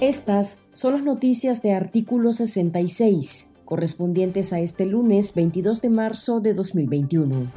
Estas 0.00 0.62
son 0.72 0.94
las 0.94 1.02
noticias 1.04 1.62
de 1.62 1.74
artículo 1.74 2.32
66, 2.32 3.46
correspondientes 3.64 4.52
a 4.52 4.58
este 4.58 4.84
lunes 4.84 5.32
22 5.34 5.80
de 5.80 5.90
marzo 5.90 6.40
de 6.40 6.54
2021. 6.54 7.52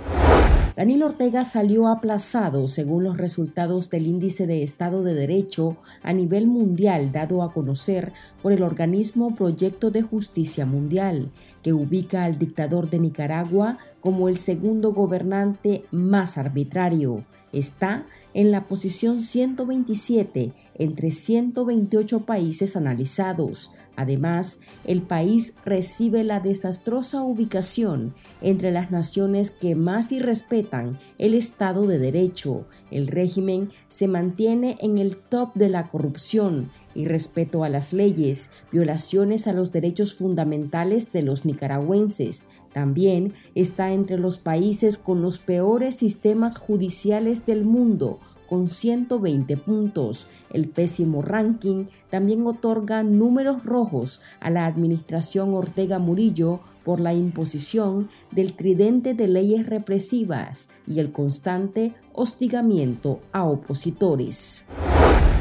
Daniel 0.76 1.04
Ortega 1.04 1.46
salió 1.46 1.88
aplazado 1.88 2.68
según 2.68 3.06
los 3.06 3.18
resultados 3.18 3.90
del 3.90 4.08
índice 4.08 4.46
de 4.46 4.62
Estado 4.62 5.04
de 5.04 5.14
Derecho 5.14 5.78
a 6.04 6.12
nivel 6.12 6.48
mundial 6.48 7.14
dado 7.14 7.44
a 7.44 7.54
conocer 7.54 8.12
por 8.44 8.52
el 8.52 8.62
organismo 8.62 9.34
Proyecto 9.36 9.90
de 9.90 10.02
Justicia 10.02 10.66
Mundial, 10.66 11.32
que 11.64 11.72
ubica 11.72 12.26
al 12.26 12.38
dictador 12.38 12.90
de 12.90 13.00
Nicaragua 13.00 13.78
como 14.02 14.28
el 14.28 14.36
segundo 14.36 14.92
gobernante 14.92 15.86
más 15.92 16.38
arbitrario. 16.38 17.24
Está 17.54 18.06
en 18.36 18.52
la 18.52 18.68
posición 18.68 19.18
127 19.18 20.54
entre 20.76 21.10
128 21.10 22.26
países 22.26 22.76
analizados. 22.76 23.72
Además, 23.96 24.60
el 24.84 25.02
país 25.02 25.54
recibe 25.64 26.26
la 26.26 26.42
desastrosa 26.42 27.24
ubicación 27.24 28.14
entre 28.42 28.72
las 28.72 28.92
naciones 28.92 29.52
que 29.52 29.74
más 29.76 30.12
irrespetan 30.12 31.00
el 31.18 31.34
Estado 31.34 31.88
de 31.88 31.98
Derecho. 31.98 32.68
El 32.92 33.08
régimen 33.08 33.70
se 33.88 34.10
mantiene 34.10 34.76
en 34.82 34.98
el 34.98 35.16
top 35.16 35.54
de 35.56 35.70
la 35.70 35.88
corrupción 35.88 36.70
y 36.96 37.06
respeto 37.06 37.64
a 37.64 37.70
las 37.70 37.94
leyes, 37.94 38.50
violaciones 38.72 39.48
a 39.48 39.54
los 39.54 39.72
derechos 39.72 40.14
fundamentales 40.14 41.12
de 41.12 41.22
los 41.22 41.46
nicaragüenses. 41.46 42.46
También 42.74 43.34
está 43.54 43.92
entre 43.92 44.18
los 44.18 44.40
países 44.40 44.98
con 44.98 45.22
los 45.22 45.38
peores 45.40 45.96
sistemas 45.96 46.58
judiciales 46.58 47.46
del 47.46 47.66
mundo, 47.66 48.20
con 48.48 48.70
120 48.70 49.58
puntos. 49.58 50.28
El 50.52 50.70
pésimo 50.70 51.22
ranking 51.22 51.86
también 52.10 52.46
otorga 52.46 53.04
números 53.04 53.64
rojos 53.64 54.22
a 54.40 54.50
la 54.50 54.66
administración 54.66 55.54
Ortega 55.54 56.00
Murillo 56.00 56.62
por 56.84 57.00
la 57.00 57.14
imposición 57.14 58.10
del 58.32 58.54
tridente 58.54 59.14
de 59.14 59.28
leyes 59.28 59.66
represivas 59.66 60.70
y 60.86 61.00
el 61.00 61.12
constante 61.12 61.94
hostigamiento 62.14 63.20
a 63.32 63.44
opositores. 63.44 64.68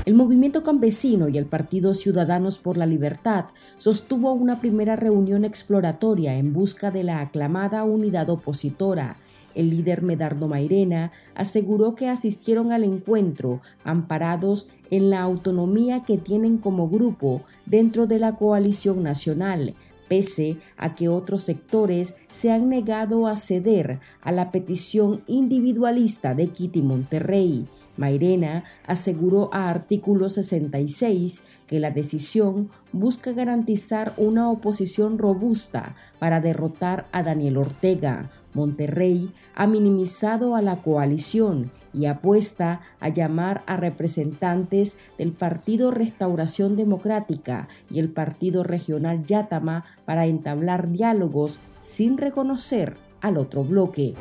El 0.04 0.12
movimiento 0.12 0.62
campesino 0.62 1.30
y 1.30 1.38
el 1.38 1.46
Partido 1.46 1.94
Ciudadanos 1.94 2.58
por 2.58 2.76
la 2.76 2.84
Libertad 2.84 3.46
sostuvo 3.78 4.32
una 4.32 4.60
primera 4.60 4.96
reunión 4.96 5.46
exploratoria 5.46 6.34
en 6.34 6.52
busca 6.52 6.90
de 6.90 7.04
la 7.04 7.20
aclamada 7.20 7.84
unidad 7.84 8.28
opositora. 8.28 9.16
El 9.54 9.70
líder 9.70 10.02
Medardo 10.02 10.46
Mairena 10.46 11.10
aseguró 11.34 11.94
que 11.94 12.10
asistieron 12.10 12.70
al 12.70 12.84
encuentro 12.84 13.62
amparados 13.82 14.68
en 14.90 15.08
la 15.08 15.22
autonomía 15.22 16.02
que 16.02 16.18
tienen 16.18 16.58
como 16.58 16.90
grupo 16.90 17.40
dentro 17.64 18.06
de 18.06 18.18
la 18.18 18.36
coalición 18.36 19.02
nacional, 19.02 19.74
pese 20.08 20.58
a 20.76 20.94
que 20.94 21.08
otros 21.08 21.44
sectores 21.44 22.16
se 22.30 22.52
han 22.52 22.68
negado 22.68 23.26
a 23.26 23.36
ceder 23.36 24.00
a 24.20 24.32
la 24.32 24.50
petición 24.50 25.22
individualista 25.26 26.34
de 26.34 26.48
Kitty 26.48 26.82
Monterrey. 26.82 27.66
Mairena 27.96 28.64
aseguró 28.86 29.50
a 29.52 29.70
artículo 29.70 30.28
66 30.28 31.44
que 31.66 31.80
la 31.80 31.90
decisión 31.90 32.70
busca 32.92 33.32
garantizar 33.32 34.14
una 34.16 34.50
oposición 34.50 35.18
robusta 35.18 35.94
para 36.18 36.40
derrotar 36.40 37.06
a 37.12 37.22
Daniel 37.22 37.58
Ortega. 37.58 38.30
Monterrey 38.52 39.32
ha 39.54 39.66
minimizado 39.66 40.54
a 40.54 40.62
la 40.62 40.82
coalición 40.82 41.72
y 41.92 42.06
apuesta 42.06 42.80
a 43.00 43.08
llamar 43.08 43.62
a 43.66 43.76
representantes 43.76 44.98
del 45.16 45.32
Partido 45.32 45.90
Restauración 45.90 46.76
Democrática 46.76 47.68
y 47.90 48.00
el 48.00 48.10
Partido 48.10 48.64
Regional 48.64 49.24
Yátama 49.24 49.84
para 50.04 50.26
entablar 50.26 50.90
diálogos 50.90 51.60
sin 51.80 52.18
reconocer 52.18 52.96
al 53.20 53.38
otro 53.38 53.64
bloque. 53.64 54.14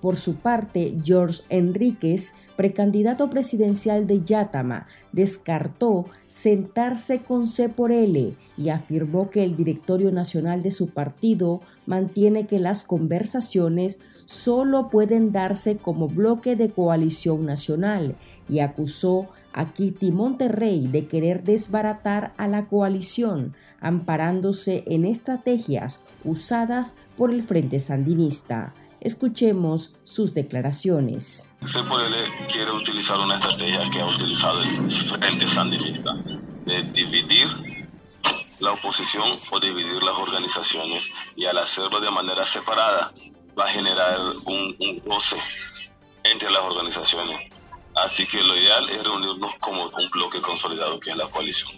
Por 0.00 0.16
su 0.16 0.36
parte, 0.36 0.96
George 1.04 1.42
Enríquez, 1.50 2.34
precandidato 2.56 3.28
presidencial 3.28 4.06
de 4.06 4.22
Yatama, 4.22 4.86
descartó 5.12 6.06
sentarse 6.26 7.20
con 7.20 7.46
C 7.46 7.68
por 7.68 7.92
L 7.92 8.34
y 8.56 8.68
afirmó 8.70 9.28
que 9.28 9.44
el 9.44 9.56
directorio 9.56 10.10
nacional 10.10 10.62
de 10.62 10.70
su 10.70 10.88
partido 10.88 11.60
mantiene 11.84 12.46
que 12.46 12.58
las 12.58 12.84
conversaciones 12.84 14.00
solo 14.24 14.88
pueden 14.88 15.32
darse 15.32 15.76
como 15.76 16.08
bloque 16.08 16.56
de 16.56 16.70
coalición 16.70 17.44
nacional 17.44 18.16
y 18.48 18.60
acusó 18.60 19.28
a 19.52 19.72
Kitty 19.72 20.12
Monterrey 20.12 20.86
de 20.86 21.06
querer 21.06 21.42
desbaratar 21.44 22.32
a 22.38 22.48
la 22.48 22.66
coalición, 22.68 23.54
amparándose 23.80 24.84
en 24.86 25.04
estrategias 25.04 26.00
usadas 26.24 26.94
por 27.16 27.30
el 27.30 27.42
Frente 27.42 27.80
Sandinista. 27.80 28.72
Escuchemos 29.00 29.94
sus 30.04 30.34
declaraciones. 30.34 31.48
CPL 31.62 32.46
quiere 32.52 32.70
utilizar 32.72 33.18
una 33.18 33.36
estrategia 33.36 33.82
que 33.90 34.00
ha 34.00 34.06
utilizado 34.06 34.60
el 34.62 34.90
Frente 34.90 35.46
Sandinista 35.46 36.14
de 36.66 36.82
dividir 36.92 37.48
la 38.58 38.72
oposición 38.72 39.38
o 39.50 39.58
dividir 39.58 40.02
las 40.02 40.18
organizaciones 40.18 41.12
y 41.34 41.46
al 41.46 41.56
hacerlo 41.58 42.00
de 42.00 42.10
manera 42.10 42.44
separada 42.44 43.12
va 43.58 43.64
a 43.64 43.68
generar 43.68 44.20
un, 44.44 44.76
un 44.78 45.02
entre 46.24 46.50
las 46.50 46.62
organizaciones. 46.62 47.49
Así 48.02 48.26
que 48.26 48.38
lo 48.38 48.56
ideal 48.56 48.82
es 48.88 49.04
reunirnos 49.04 49.52
como 49.60 49.82
un 49.82 50.10
bloque 50.10 50.40
consolidado 50.40 50.98
que 51.00 51.10
es 51.10 51.16
la 51.16 51.28
coalición. 51.28 51.70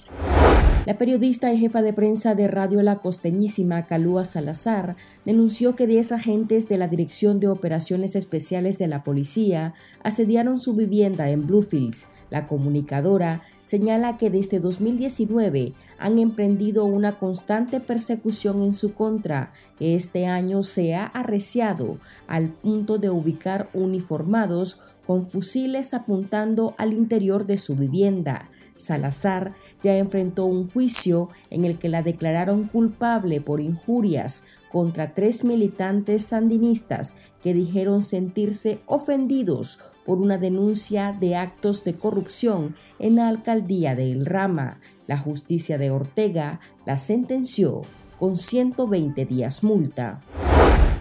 La 0.87 0.97
periodista 0.97 1.53
y 1.53 1.59
jefa 1.59 1.83
de 1.83 1.93
prensa 1.93 2.37
de 2.37 2.47
Radio 2.47 2.83
La 2.83 3.00
Costeñísima, 3.00 3.87
Calúa 3.87 4.25
Salazar, 4.25 4.97
denunció 5.25 5.75
que 5.75 5.88
10 5.88 6.12
agentes 6.12 6.69
de 6.69 6.77
la 6.77 6.87
Dirección 6.87 7.41
de 7.41 7.49
Operaciones 7.49 8.15
Especiales 8.15 8.78
de 8.78 8.87
la 8.87 9.03
Policía 9.03 9.75
asediaron 10.05 10.60
su 10.60 10.75
vivienda 10.75 11.28
en 11.28 11.47
Bluefields. 11.47 12.09
La 12.31 12.47
comunicadora 12.47 13.43
señala 13.62 14.16
que 14.16 14.31
desde 14.31 14.59
2019 14.59 15.75
han 15.99 16.19
emprendido 16.19 16.84
una 16.84 17.19
constante 17.19 17.78
persecución 17.78 18.62
en 18.62 18.72
su 18.72 18.94
contra, 18.94 19.50
que 19.78 19.94
este 19.94 20.27
año 20.27 20.62
se 20.62 20.94
ha 20.94 21.04
arreciado 21.04 21.99
al 22.27 22.49
punto 22.49 22.99
de 22.99 23.10
ubicar 23.10 23.71
uniformados 23.75 24.81
con 25.07 25.29
fusiles 25.29 25.95
apuntando 25.95 26.75
al 26.79 26.93
interior 26.93 27.47
de 27.47 27.57
su 27.57 27.75
vivienda. 27.77 28.51
Salazar 28.77 29.55
ya 29.81 29.97
enfrentó 29.97 30.47
un 30.47 30.69
juicio 30.69 31.29
en 31.51 31.65
el 31.65 31.79
que 31.79 31.89
la 31.89 32.03
declararon 32.03 32.65
culpable 32.65 33.41
por 33.41 33.61
injurias 33.61 34.45
contra 34.71 35.15
tres 35.15 35.45
militantes 35.45 36.25
sandinistas 36.25 37.15
que 37.43 37.55
dijeron 37.55 38.01
sentirse 38.01 38.81
ofendidos 38.87 39.81
por 40.05 40.19
una 40.19 40.39
denuncia 40.39 41.17
de 41.19 41.37
actos 41.37 41.84
de 41.84 41.95
corrupción 41.95 42.75
en 42.99 43.17
la 43.17 43.29
alcaldía 43.29 43.95
de 43.95 44.11
El 44.11 44.27
Rama. 44.27 44.81
La 45.07 45.19
justicia 45.19 45.79
de 45.79 45.91
Ortega 45.91 46.61
la 46.87 46.99
sentenció 46.99 47.83
con 48.19 48.37
120 48.37 49.27
días 49.27 49.63
multa. 49.63 50.21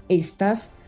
Estas 0.09 0.73